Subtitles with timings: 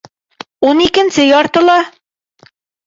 [0.67, 1.79] —Ун икенсе яртыла.